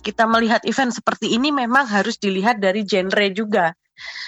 kita 0.00 0.24
melihat 0.24 0.64
event 0.64 0.96
seperti 0.96 1.36
ini 1.36 1.52
memang 1.52 1.84
harus 1.84 2.16
dilihat 2.16 2.64
dari 2.64 2.88
genre 2.88 3.28
juga 3.28 3.76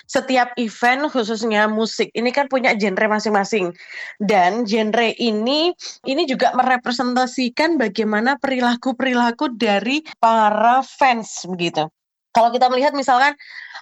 setiap 0.06 0.54
event 0.56 1.11
khususnya 1.11 1.66
musik 1.66 2.11
ini 2.14 2.30
kan 2.30 2.46
punya 2.46 2.75
genre 2.78 3.06
masing-masing 3.11 3.75
dan 4.23 4.64
genre 4.64 5.11
ini 5.18 5.75
ini 6.06 6.23
juga 6.25 6.54
merepresentasikan 6.54 7.76
bagaimana 7.80 8.38
perilaku-perilaku 8.38 9.58
dari 9.58 10.02
para 10.18 10.82
fans 10.82 11.44
begitu. 11.50 11.90
Kalau 12.37 12.52
kita 12.52 12.68
melihat 12.68 12.92
misalkan 12.92 13.32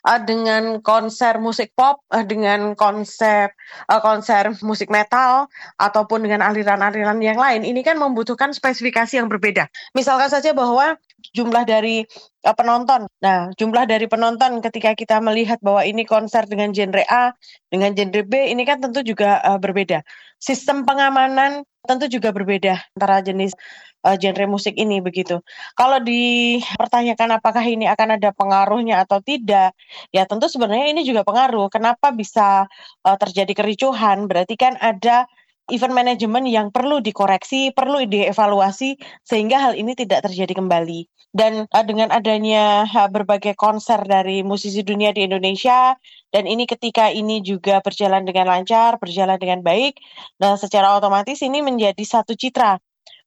uh, 0.06 0.20
dengan 0.22 0.78
konser 0.78 1.42
musik 1.42 1.74
pop, 1.74 2.06
uh, 2.14 2.22
dengan 2.22 2.78
konsep 2.78 3.50
uh, 3.90 3.98
konser 3.98 4.54
musik 4.62 4.94
metal 4.94 5.50
ataupun 5.82 6.22
dengan 6.22 6.38
aliran-aliran 6.46 7.18
yang 7.18 7.34
lain, 7.34 7.66
ini 7.66 7.82
kan 7.82 7.98
membutuhkan 7.98 8.54
spesifikasi 8.54 9.18
yang 9.18 9.26
berbeda. 9.26 9.66
Misalkan 9.98 10.30
saja 10.30 10.54
bahwa 10.54 10.94
jumlah 11.32 11.64
dari 11.64 12.04
uh, 12.44 12.54
penonton. 12.56 13.08
Nah, 13.24 13.48
jumlah 13.56 13.88
dari 13.88 14.04
penonton 14.10 14.60
ketika 14.60 14.92
kita 14.92 15.22
melihat 15.24 15.62
bahwa 15.64 15.86
ini 15.86 16.04
konser 16.04 16.44
dengan 16.44 16.74
genre 16.76 17.04
A, 17.08 17.32
dengan 17.72 17.96
genre 17.96 18.22
B, 18.26 18.52
ini 18.52 18.62
kan 18.68 18.82
tentu 18.84 19.00
juga 19.00 19.40
uh, 19.40 19.56
berbeda. 19.56 20.04
Sistem 20.36 20.84
pengamanan 20.84 21.64
tentu 21.84 22.08
juga 22.08 22.32
berbeda 22.32 22.80
antara 22.96 23.20
jenis 23.24 23.56
uh, 24.04 24.16
genre 24.20 24.44
musik 24.44 24.76
ini 24.76 25.00
begitu. 25.00 25.40
Kalau 25.72 25.98
dipertanyakan 26.04 27.40
apakah 27.40 27.64
ini 27.64 27.88
akan 27.88 28.20
ada 28.20 28.30
pengaruhnya 28.36 29.00
atau 29.02 29.24
tidak, 29.24 29.72
ya 30.12 30.28
tentu 30.28 30.52
sebenarnya 30.52 30.92
ini 30.92 31.02
juga 31.02 31.24
pengaruh. 31.24 31.72
Kenapa 31.72 32.12
bisa 32.12 32.68
uh, 33.04 33.16
terjadi 33.16 33.52
kericuhan? 33.56 34.28
Berarti 34.28 34.54
kan 34.60 34.76
ada 34.76 35.24
event 35.73 35.94
manajemen 35.97 36.44
yang 36.44 36.68
perlu 36.68 37.00
dikoreksi, 37.00 37.73
perlu 37.73 38.04
dievaluasi 38.04 39.00
sehingga 39.25 39.61
hal 39.61 39.73
ini 39.78 39.97
tidak 39.97 40.28
terjadi 40.28 40.52
kembali. 40.61 41.09
Dan 41.35 41.66
uh, 41.66 41.85
dengan 41.85 42.14
adanya 42.14 42.87
uh, 42.87 43.11
berbagai 43.11 43.59
konser 43.59 43.99
dari 44.06 44.47
musisi 44.47 44.87
dunia 44.87 45.11
di 45.11 45.26
Indonesia 45.26 45.99
dan 46.30 46.47
ini 46.47 46.68
ketika 46.68 47.11
ini 47.11 47.42
juga 47.42 47.83
berjalan 47.83 48.23
dengan 48.23 48.50
lancar, 48.50 48.99
berjalan 49.02 49.38
dengan 49.38 49.62
baik, 49.62 49.99
nah 50.38 50.54
secara 50.54 50.94
otomatis 50.94 51.42
ini 51.42 51.62
menjadi 51.62 52.02
satu 52.06 52.38
citra 52.38 52.78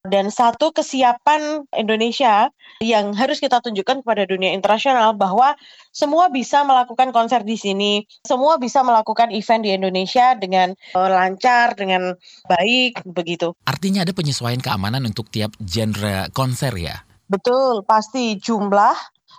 dan 0.08 0.32
satu 0.32 0.72
kesiapan 0.72 1.68
Indonesia 1.76 2.50
yang 2.80 3.14
harus 3.14 3.44
kita 3.44 3.60
tunjukkan 3.60 4.02
kepada 4.06 4.24
dunia 4.26 4.54
internasional 4.56 5.14
bahwa 5.14 5.54
semua 5.92 6.30
bisa 6.30 6.62
melakukan 6.64 7.10
konser 7.12 7.42
di 7.44 7.58
sini, 7.58 8.06
semua 8.24 8.62
bisa 8.62 8.82
melakukan 8.86 9.34
event 9.34 9.62
di 9.66 9.72
Indonesia 9.74 10.34
dengan 10.38 10.74
uh, 10.96 11.10
lancar, 11.10 11.74
dengan 11.76 12.14
baik, 12.46 13.04
begitu. 13.06 13.54
Artinya 13.66 14.06
ada 14.06 14.14
penyesuaian 14.14 14.62
keamanan 14.62 15.04
untuk 15.06 15.28
tiap 15.28 15.54
genre 15.60 16.30
konser 16.32 16.74
ya? 16.78 17.04
Betul, 17.28 17.84
pasti 17.84 18.40
jumlah 18.40 18.96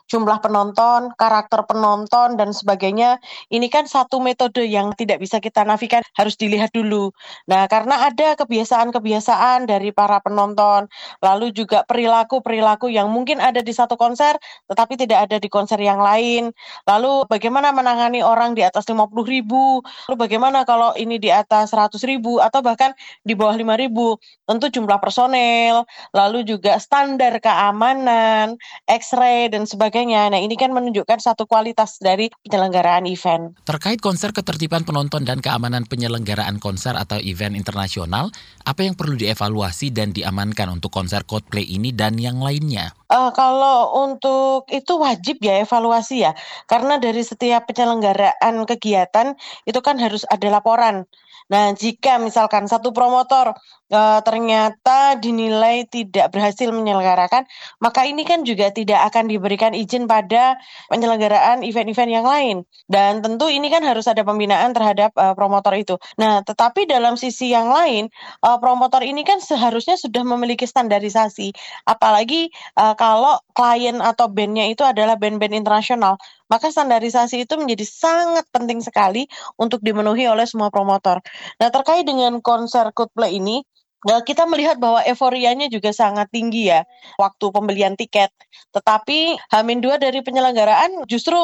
jumlah 0.09 0.41
penonton, 0.41 1.13
karakter 1.21 1.69
penonton 1.69 2.41
dan 2.41 2.57
sebagainya. 2.57 3.21
Ini 3.53 3.69
kan 3.69 3.85
satu 3.85 4.19
metode 4.25 4.65
yang 4.65 4.97
tidak 4.97 5.21
bisa 5.21 5.39
kita 5.39 5.63
nafikan, 5.69 6.01
harus 6.17 6.35
dilihat 6.41 6.73
dulu. 6.73 7.13
Nah, 7.45 7.69
karena 7.69 8.09
ada 8.09 8.35
kebiasaan-kebiasaan 8.41 9.69
dari 9.69 9.93
para 9.93 10.19
penonton, 10.25 10.89
lalu 11.21 11.53
juga 11.53 11.85
perilaku-perilaku 11.85 12.89
yang 12.89 13.13
mungkin 13.13 13.39
ada 13.39 13.61
di 13.61 13.71
satu 13.71 14.01
konser 14.01 14.41
tetapi 14.67 14.97
tidak 14.97 15.29
ada 15.29 15.37
di 15.37 15.49
konser 15.53 15.77
yang 15.77 16.01
lain. 16.01 16.51
Lalu 16.89 17.29
bagaimana 17.29 17.71
menangani 17.71 18.25
orang 18.25 18.57
di 18.57 18.65
atas 18.65 18.89
50 18.89 19.29
ribu, 19.29 19.85
lalu 20.09 20.17
bagaimana 20.17 20.65
kalau 20.65 20.97
ini 20.97 21.21
di 21.21 21.29
atas 21.29 21.77
100 21.77 22.01
ribu 22.09 22.41
atau 22.41 22.65
bahkan 22.65 22.97
di 23.23 23.37
bawah 23.37 23.55
5 23.55 23.77
ribu. 23.77 24.17
Tentu 24.49 24.73
jumlah 24.73 24.97
personel, 24.97 25.85
lalu 26.17 26.49
juga 26.49 26.81
standar 26.81 27.37
keamanan, 27.45 28.57
X-ray 28.89 29.53
dan 29.53 29.69
sebagainya 29.69 29.98
sebagainya. 29.99 30.31
Nah, 30.31 30.39
ini 30.39 30.55
kan 30.55 30.71
menunjukkan 30.71 31.19
satu 31.19 31.51
kualitas 31.51 31.99
dari 31.99 32.31
penyelenggaraan 32.47 33.03
event. 33.11 33.59
Terkait 33.67 33.99
konser 33.99 34.31
ketertiban 34.31 34.87
penonton 34.87 35.27
dan 35.27 35.43
keamanan 35.43 35.83
penyelenggaraan 35.91 36.63
konser 36.63 36.95
atau 36.95 37.19
event 37.19 37.59
internasional, 37.59 38.31
apa 38.63 38.87
yang 38.87 38.95
perlu 38.95 39.19
dievaluasi 39.19 39.91
dan 39.91 40.15
diamankan 40.15 40.71
untuk 40.71 40.95
konser 40.95 41.27
Coldplay 41.27 41.67
ini 41.67 41.91
dan 41.91 42.15
yang 42.15 42.39
lainnya? 42.39 42.95
Uh, 43.11 43.35
kalau 43.35 44.07
untuk 44.07 44.71
itu 44.71 44.95
wajib 45.03 45.43
ya 45.43 45.67
evaluasi 45.67 46.23
ya, 46.23 46.39
karena 46.71 47.03
dari 47.03 47.27
setiap 47.27 47.67
penyelenggaraan 47.67 48.55
kegiatan 48.63 49.35
itu 49.67 49.81
kan 49.83 49.99
harus 49.99 50.23
ada 50.31 50.47
laporan. 50.47 51.11
Nah, 51.49 51.73
jika 51.73 52.21
misalkan 52.21 52.69
satu 52.69 52.93
promotor 52.93 53.57
uh, 53.93 54.21
ternyata 54.25 55.17
dinilai 55.21 55.85
tidak 55.89 56.33
berhasil 56.33 56.69
menyelenggarakan, 56.73 57.45
maka 57.81 58.05
ini 58.05 58.25
kan 58.25 58.45
juga 58.45 58.73
tidak 58.73 59.09
akan 59.13 59.29
diberikan 59.29 59.73
izin 59.73 60.09
pada 60.09 60.57
penyelenggaraan 60.93 61.65
event-event 61.65 62.11
yang 62.13 62.27
lain. 62.27 62.57
Dan 62.89 63.21
tentu 63.21 63.49
ini 63.49 63.69
kan 63.69 63.85
harus 63.85 64.09
ada 64.09 64.25
pembinaan 64.25 64.73
terhadap 64.73 65.13
uh, 65.17 65.33
promotor 65.37 65.77
itu. 65.77 65.97
Nah, 66.21 66.41
tetapi 66.45 66.89
dalam 66.89 67.17
sisi 67.17 67.53
yang 67.53 67.69
lain, 67.69 68.09
uh, 68.45 68.57
promotor 68.61 69.05
ini 69.05 69.25
kan 69.25 69.41
seharusnya 69.41 69.97
sudah 70.01 70.25
memiliki 70.25 70.65
standarisasi. 70.65 71.53
Apalagi 71.85 72.53
uh, 72.77 72.97
kalau 72.97 73.41
klien 73.53 74.01
atau 74.01 74.29
bandnya 74.31 74.69
itu 74.71 74.85
adalah 74.85 75.17
band-band 75.17 75.53
internasional, 75.53 76.17
maka 76.49 76.73
standarisasi 76.73 77.45
itu 77.45 77.55
menjadi 77.61 77.85
sangat 77.85 78.49
penting 78.49 78.81
sekali 78.81 79.29
untuk 79.61 79.85
dimenuhi 79.85 80.25
oleh 80.29 80.49
semua 80.49 80.73
promotor. 80.73 81.21
Nah, 81.61 81.69
terkait 81.69 82.09
dengan 82.09 82.41
konser 82.41 82.89
Coldplay 82.97 83.37
ini, 83.37 83.61
Nah, 84.07 84.23
kita 84.23 84.47
melihat 84.47 84.79
bahwa 84.79 85.03
euforianya 85.03 85.67
juga 85.67 85.91
sangat 85.91 86.31
tinggi 86.31 86.71
ya 86.71 86.87
waktu 87.19 87.51
pembelian 87.51 87.99
tiket. 87.99 88.31
Tetapi 88.71 89.35
Hamin 89.51 89.83
dua 89.83 89.99
dari 89.99 90.23
penyelenggaraan 90.23 91.03
justru 91.11 91.35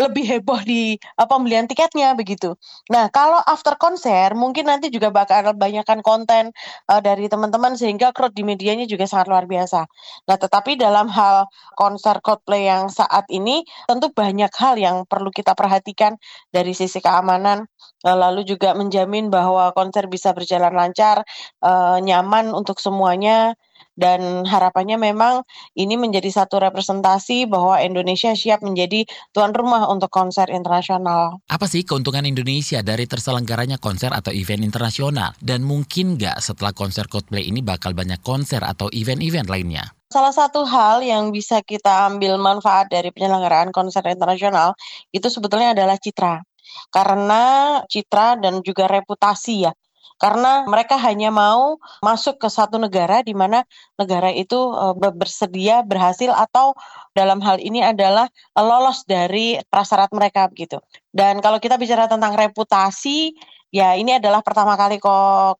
lebih 0.00 0.24
heboh 0.24 0.64
di 0.64 0.96
uh, 1.20 1.28
pembelian 1.28 1.68
tiketnya 1.68 2.16
begitu. 2.16 2.56
Nah, 2.88 3.12
kalau 3.12 3.36
after 3.44 3.76
konser 3.76 4.32
mungkin 4.32 4.72
nanti 4.72 4.88
juga 4.88 5.12
bakal 5.12 5.52
banyakkan 5.52 6.00
konten 6.00 6.56
uh, 6.88 7.00
dari 7.04 7.28
teman-teman 7.28 7.76
sehingga 7.76 8.16
crowd 8.16 8.32
di 8.32 8.40
medianya 8.40 8.88
juga 8.88 9.04
sangat 9.04 9.28
luar 9.28 9.44
biasa. 9.44 9.84
Nah, 10.24 10.36
tetapi 10.40 10.80
dalam 10.80 11.12
hal 11.12 11.44
konser 11.76 12.24
Coldplay 12.24 12.72
yang 12.72 12.88
saat 12.88 13.28
ini 13.28 13.60
tentu 13.84 14.08
banyak 14.08 14.50
hal 14.56 14.80
yang 14.80 15.04
perlu 15.04 15.28
kita 15.28 15.52
perhatikan 15.52 16.16
dari 16.48 16.72
sisi 16.72 17.04
keamanan 17.04 17.68
uh, 18.08 18.16
lalu 18.16 18.48
juga 18.48 18.72
menjamin 18.72 19.28
bahwa 19.28 19.72
konser 19.76 20.08
bisa 20.08 20.32
berjalan 20.32 20.72
lancar, 20.72 21.22
uh, 21.60 22.00
nyaman 22.00 22.52
untuk 22.56 22.80
semuanya 22.80 23.52
dan 24.00 24.48
harapannya 24.48 24.96
memang 24.96 25.44
ini 25.76 26.00
menjadi 26.00 26.32
satu 26.32 26.56
representasi 26.56 27.44
bahwa 27.44 27.76
Indonesia 27.84 28.32
siap 28.32 28.64
menjadi 28.64 29.04
tuan 29.36 29.52
rumah 29.52 29.84
untuk 29.92 30.08
konser 30.08 30.48
internasional. 30.48 31.44
Apa 31.52 31.68
sih 31.68 31.84
keuntungan 31.84 32.24
Indonesia 32.24 32.80
dari 32.80 33.04
terselenggaranya 33.04 33.76
konser 33.76 34.08
atau 34.16 34.32
event 34.32 34.64
internasional? 34.64 35.36
Dan 35.36 35.68
mungkin 35.68 36.16
nggak 36.16 36.40
setelah 36.40 36.72
konser 36.72 37.04
Coldplay 37.12 37.44
ini 37.44 37.60
bakal 37.60 37.92
banyak 37.92 38.24
konser 38.24 38.64
atau 38.64 38.88
event-event 38.88 39.52
lainnya? 39.52 39.84
Salah 40.10 40.34
satu 40.34 40.66
hal 40.66 41.04
yang 41.04 41.30
bisa 41.30 41.60
kita 41.62 42.08
ambil 42.10 42.40
manfaat 42.40 42.90
dari 42.90 43.12
penyelenggaraan 43.14 43.70
konser 43.70 44.02
internasional 44.08 44.74
itu 45.12 45.28
sebetulnya 45.28 45.76
adalah 45.76 46.00
citra. 46.00 46.42
Karena 46.90 47.42
citra 47.86 48.40
dan 48.40 48.64
juga 48.64 48.90
reputasi 48.90 49.68
ya 49.68 49.72
karena 50.20 50.68
mereka 50.68 51.00
hanya 51.00 51.32
mau 51.32 51.80
masuk 52.04 52.36
ke 52.36 52.48
satu 52.52 52.76
negara 52.76 53.24
di 53.24 53.32
mana 53.32 53.64
negara 53.96 54.28
itu 54.28 54.54
uh, 54.54 54.92
bersedia 54.92 55.80
berhasil 55.80 56.28
atau 56.28 56.76
dalam 57.16 57.40
hal 57.40 57.56
ini 57.56 57.80
adalah 57.80 58.28
lolos 58.52 59.08
dari 59.08 59.56
prasyarat 59.72 60.12
mereka 60.12 60.46
begitu. 60.52 60.76
Dan 61.08 61.40
kalau 61.40 61.56
kita 61.56 61.80
bicara 61.80 62.04
tentang 62.06 62.36
reputasi, 62.36 63.32
ya 63.72 63.96
ini 63.96 64.20
adalah 64.20 64.44
pertama 64.44 64.76
kali 64.76 65.00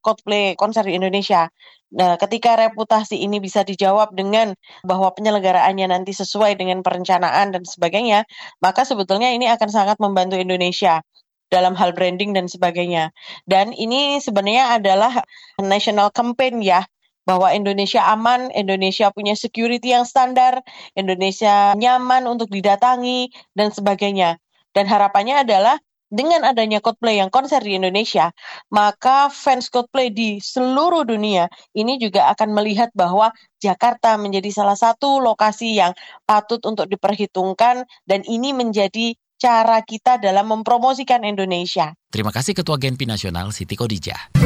Coldplay 0.04 0.54
konser 0.60 0.84
di 0.84 1.00
Indonesia. 1.00 1.48
Nah, 1.90 2.14
ketika 2.14 2.54
reputasi 2.54 3.18
ini 3.18 3.42
bisa 3.42 3.66
dijawab 3.66 4.14
dengan 4.14 4.54
bahwa 4.86 5.10
penyelenggaraannya 5.10 5.90
nanti 5.90 6.14
sesuai 6.14 6.54
dengan 6.54 6.86
perencanaan 6.86 7.50
dan 7.50 7.66
sebagainya, 7.66 8.22
maka 8.62 8.86
sebetulnya 8.86 9.34
ini 9.34 9.50
akan 9.50 9.66
sangat 9.66 9.96
membantu 9.98 10.38
Indonesia 10.38 11.02
dalam 11.50 11.74
hal 11.76 11.92
branding 11.92 12.32
dan 12.32 12.46
sebagainya. 12.46 13.10
Dan 13.44 13.74
ini 13.74 14.22
sebenarnya 14.22 14.78
adalah 14.78 15.26
national 15.60 16.14
campaign 16.14 16.62
ya 16.62 16.86
bahwa 17.28 17.52
Indonesia 17.52 18.00
aman, 18.10 18.50
Indonesia 18.56 19.12
punya 19.12 19.36
security 19.36 19.92
yang 19.92 20.08
standar, 20.08 20.64
Indonesia 20.96 21.76
nyaman 21.76 22.26
untuk 22.26 22.48
didatangi 22.48 23.30
dan 23.54 23.70
sebagainya. 23.70 24.40
Dan 24.70 24.86
harapannya 24.86 25.42
adalah 25.42 25.76
dengan 26.10 26.42
adanya 26.42 26.82
Coldplay 26.82 27.22
yang 27.22 27.30
konser 27.30 27.62
di 27.62 27.78
Indonesia, 27.78 28.34
maka 28.74 29.30
fans 29.30 29.70
Coldplay 29.70 30.10
di 30.10 30.42
seluruh 30.42 31.06
dunia 31.06 31.46
ini 31.70 32.02
juga 32.02 32.26
akan 32.34 32.50
melihat 32.50 32.90
bahwa 32.98 33.30
Jakarta 33.62 34.18
menjadi 34.18 34.50
salah 34.50 34.74
satu 34.74 35.22
lokasi 35.22 35.78
yang 35.78 35.94
patut 36.26 36.58
untuk 36.66 36.90
diperhitungkan 36.90 37.86
dan 38.10 38.20
ini 38.26 38.50
menjadi 38.50 39.14
cara 39.40 39.80
kita 39.80 40.20
dalam 40.20 40.52
mempromosikan 40.52 41.24
Indonesia. 41.24 41.96
Terima 42.12 42.28
kasih 42.28 42.52
Ketua 42.52 42.76
Genpi 42.76 43.08
Nasional 43.08 43.48
Siti 43.56 43.72
Kodijah. 43.72 44.36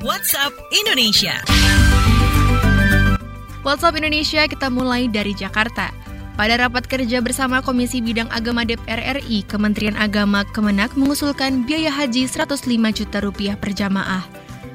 WhatsApp 0.00 0.56
Indonesia. 0.72 1.36
WhatsApp 3.60 4.00
Indonesia 4.00 4.48
kita 4.48 4.72
mulai 4.72 5.04
dari 5.12 5.36
Jakarta. 5.36 5.92
Pada 6.34 6.58
rapat 6.58 6.88
kerja 6.90 7.22
bersama 7.22 7.62
Komisi 7.62 8.02
Bidang 8.02 8.26
Agama 8.32 8.66
DPR 8.66 9.20
RI, 9.20 9.46
Kementerian 9.46 9.94
Agama 9.94 10.42
Kemenak 10.48 10.96
mengusulkan 10.98 11.62
biaya 11.62 11.92
haji 11.92 12.26
105 12.26 12.66
juta 12.90 13.22
rupiah 13.22 13.54
per 13.54 13.70
jamaah. 13.70 14.26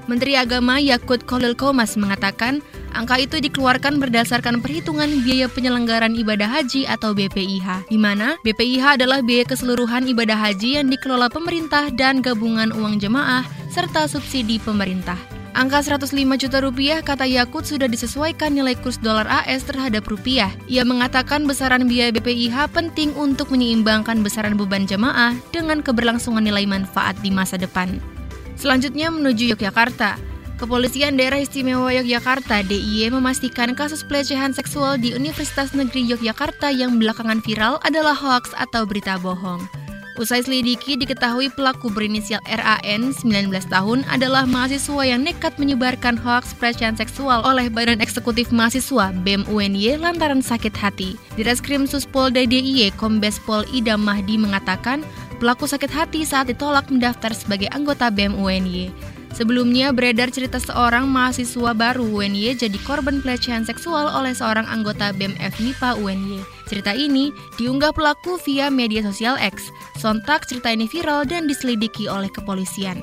Menteri 0.08 0.39
Agama 0.39 0.80
Yakut 0.80 1.22
Kolil 1.28 1.54
Komas 1.54 2.00
mengatakan, 2.00 2.63
angka 2.93 3.21
itu 3.21 3.38
dikeluarkan 3.39 3.97
berdasarkan 3.97 4.62
perhitungan 4.63 5.10
biaya 5.21 5.47
penyelenggaran 5.49 6.13
ibadah 6.17 6.47
haji 6.47 6.86
atau 6.89 7.12
BPIH, 7.13 7.91
di 7.91 7.97
mana 7.97 8.39
BPIH 8.41 9.02
adalah 9.02 9.19
biaya 9.21 9.45
keseluruhan 9.45 10.10
ibadah 10.10 10.38
haji 10.38 10.82
yang 10.82 10.88
dikelola 10.88 11.28
pemerintah 11.28 11.89
dan 11.93 12.23
gabungan 12.23 12.73
uang 12.73 12.97
jemaah 12.97 13.45
serta 13.69 14.10
subsidi 14.10 14.58
pemerintah. 14.58 15.17
Angka 15.58 15.82
105 15.82 16.13
juta 16.39 16.62
rupiah 16.62 17.02
kata 17.02 17.25
Yakut 17.25 17.65
sudah 17.65 17.89
disesuaikan 17.89 18.54
nilai 18.54 18.78
kurs 18.78 19.02
dolar 19.02 19.25
AS 19.25 19.65
terhadap 19.65 20.06
rupiah. 20.06 20.54
Ia 20.69 20.86
mengatakan 20.86 21.49
besaran 21.49 21.89
biaya 21.89 22.13
BPIH 22.13 22.69
penting 22.69 23.12
untuk 23.17 23.49
menyeimbangkan 23.49 24.21
besaran 24.21 24.54
beban 24.56 24.86
jemaah 24.86 25.34
dengan 25.49 25.82
keberlangsungan 25.82 26.45
nilai 26.45 26.69
manfaat 26.69 27.17
di 27.25 27.34
masa 27.34 27.58
depan. 27.58 27.97
Selanjutnya 28.56 29.10
menuju 29.10 29.58
Yogyakarta. 29.58 30.21
Kepolisian 30.60 31.15
Daerah 31.15 31.39
Istimewa 31.39 31.88
Yogyakarta 31.95 32.67
DIY 32.67 33.15
memastikan 33.15 33.72
kasus 33.72 34.04
pelecehan 34.04 34.52
seksual 34.52 35.00
di 35.00 35.15
Universitas 35.15 35.72
Negeri 35.72 36.04
Yogyakarta 36.04 36.67
yang 36.67 37.00
belakangan 37.00 37.39
viral 37.39 37.80
adalah 37.88 38.12
hoaks 38.12 38.52
atau 38.60 38.84
berita 38.84 39.15
bohong. 39.24 39.63
Usai 40.19 40.43
selidiki 40.43 41.00
diketahui 41.00 41.48
pelaku 41.56 41.88
berinisial 41.88 42.43
RAN 42.43 43.15
19 43.15 43.56
tahun 43.72 44.04
adalah 44.12 44.43
mahasiswa 44.43 45.00
yang 45.08 45.24
nekat 45.24 45.56
menyebarkan 45.56 46.19
hoaks 46.19 46.52
pelecehan 46.60 47.00
seksual 47.00 47.39
oleh 47.48 47.72
Badan 47.72 48.04
Eksekutif 48.04 48.52
Mahasiswa 48.52 49.15
BEM 49.24 49.48
UNY 49.48 49.95
lantaran 49.95 50.43
sakit 50.43 50.76
hati. 50.76 51.15
Di 51.39 51.48
Reskrim 51.48 51.88
Suspol 51.88 52.36
DIY 52.36 53.00
Kombes 53.00 53.39
Pol 53.39 53.63
Idam 53.72 54.04
Mahdi 54.04 54.36
mengatakan 54.36 55.08
Pelaku 55.39 55.72
sakit 55.72 55.88
hati 55.88 56.28
saat 56.28 56.52
ditolak 56.52 56.91
mendaftar 56.91 57.32
sebagai 57.32 57.72
anggota 57.72 58.12
BEM 58.12 58.36
UNY. 58.36 58.91
Sebelumnya 59.38 59.94
beredar 59.94 60.34
cerita 60.34 60.58
seorang 60.58 61.08
mahasiswa 61.08 61.72
baru 61.72 62.04
UNY 62.04 62.58
jadi 62.58 62.76
korban 62.84 63.22
pelecehan 63.22 63.63
seksual 63.63 64.10
oleh 64.10 64.34
seorang 64.34 64.65
anggota 64.68 65.13
BEM 65.15 65.38
FMIPA 65.38 65.96
UNY. 66.02 66.42
Cerita 66.68 66.92
ini 66.92 67.32
diunggah 67.58 67.94
pelaku 67.94 68.42
via 68.42 68.68
media 68.74 69.06
sosial 69.06 69.38
X. 69.38 69.70
Sontak 70.02 70.50
cerita 70.50 70.74
ini 70.74 70.89
viral 70.89 71.24
dan 71.30 71.46
diselidiki 71.46 72.10
oleh 72.10 72.30
kepolisian. 72.30 73.00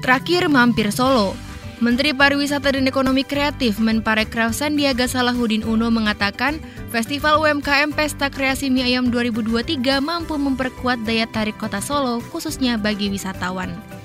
Terakhir 0.00 0.48
mampir 0.48 0.88
Solo. 0.88 1.36
Menteri 1.78 2.10
Pariwisata 2.10 2.74
dan 2.74 2.90
Ekonomi 2.90 3.22
Kreatif 3.22 3.78
Menparekraf 3.78 4.50
Sandiaga 4.50 5.06
Salahuddin 5.06 5.62
Uno 5.62 5.94
mengatakan, 5.94 6.58
Festival 6.90 7.38
UMKM 7.38 7.94
Pesta 7.94 8.26
Kreasi 8.26 8.66
Mie 8.66 8.90
Ayam 8.90 9.14
2023 9.14 9.78
mampu 10.02 10.34
memperkuat 10.34 11.06
daya 11.06 11.30
tarik 11.30 11.54
kota 11.54 11.78
Solo, 11.78 12.18
khususnya 12.34 12.74
bagi 12.82 13.14
wisatawan. 13.14 13.97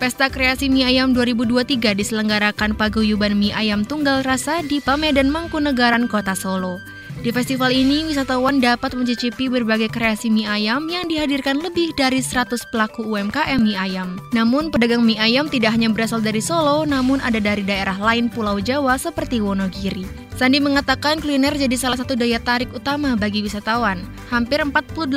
Pesta 0.00 0.32
Kreasi 0.32 0.72
Mie 0.72 0.88
Ayam 0.88 1.12
2023 1.12 1.92
diselenggarakan 1.92 2.72
paguyuban 2.72 3.36
mie 3.36 3.52
ayam 3.52 3.84
tunggal 3.84 4.24
rasa 4.24 4.64
di 4.64 4.80
Pamedan 4.80 5.28
Mangkunegaran, 5.28 6.08
Kota 6.08 6.32
Solo. 6.32 6.80
Di 7.20 7.28
festival 7.36 7.68
ini, 7.68 8.08
wisatawan 8.08 8.64
dapat 8.64 8.96
mencicipi 8.96 9.52
berbagai 9.52 9.92
kreasi 9.92 10.32
mie 10.32 10.48
ayam 10.48 10.88
yang 10.88 11.04
dihadirkan 11.04 11.60
lebih 11.60 11.92
dari 11.92 12.24
100 12.24 12.56
pelaku 12.72 13.04
UMKM 13.04 13.60
mie 13.60 13.76
ayam. 13.76 14.16
Namun, 14.32 14.72
pedagang 14.72 15.04
mie 15.04 15.20
ayam 15.20 15.44
tidak 15.44 15.76
hanya 15.76 15.92
berasal 15.92 16.24
dari 16.24 16.40
Solo, 16.40 16.88
namun 16.88 17.20
ada 17.20 17.36
dari 17.36 17.60
daerah 17.60 18.00
lain 18.00 18.32
Pulau 18.32 18.56
Jawa 18.56 18.96
seperti 18.96 19.36
Wonogiri. 19.36 20.08
Sandi 20.32 20.64
mengatakan 20.64 21.20
kuliner 21.20 21.52
jadi 21.52 21.76
salah 21.76 22.00
satu 22.00 22.16
daya 22.16 22.40
tarik 22.40 22.72
utama 22.72 23.12
bagi 23.20 23.44
wisatawan. 23.44 24.00
Hampir 24.32 24.64
48% 24.64 25.12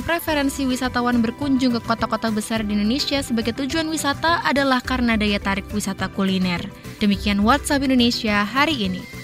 preferensi 0.00 0.64
wisatawan 0.64 1.20
berkunjung 1.20 1.76
ke 1.76 1.80
kota-kota 1.84 2.32
besar 2.32 2.64
di 2.64 2.72
Indonesia 2.72 3.20
sebagai 3.20 3.52
tujuan 3.52 3.92
wisata 3.92 4.40
adalah 4.48 4.80
karena 4.80 5.20
daya 5.20 5.36
tarik 5.36 5.68
wisata 5.76 6.08
kuliner. 6.08 6.64
Demikian 7.04 7.44
WhatsApp 7.44 7.84
Indonesia 7.84 8.48
hari 8.48 8.88
ini. 8.88 9.23